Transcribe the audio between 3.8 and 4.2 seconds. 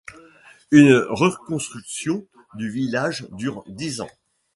ans.